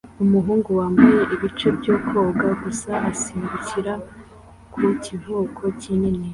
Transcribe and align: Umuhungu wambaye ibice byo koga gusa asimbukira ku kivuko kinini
Umuhungu 0.23 0.69
wambaye 0.79 1.19
ibice 1.35 1.67
byo 1.77 1.95
koga 2.07 2.47
gusa 2.63 2.91
asimbukira 3.11 3.93
ku 4.73 4.81
kivuko 5.03 5.61
kinini 5.81 6.27